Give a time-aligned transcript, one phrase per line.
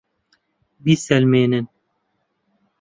[0.83, 1.65] بیسەلمێنن!